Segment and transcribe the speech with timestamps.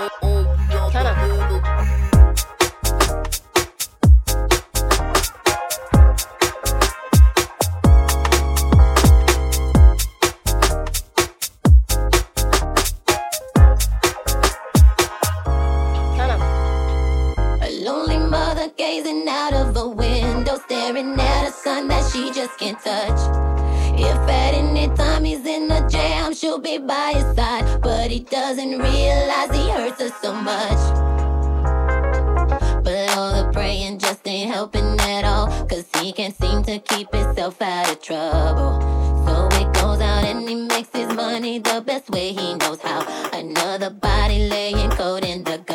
[0.00, 0.08] a
[17.82, 22.80] lonely mother gazing out of a window, staring at a sun that she just can't
[22.80, 23.39] touch.
[24.02, 27.82] If at any time he's in a jam, she'll be by his side.
[27.82, 30.80] But he doesn't realize he hurts her so much.
[32.82, 35.48] But all the praying just ain't helping at all.
[35.66, 38.80] Cause he can't seem to keep himself out of trouble.
[39.26, 43.00] So he goes out and he makes his money the best way he knows how.
[43.32, 45.69] Another body laying cold in the.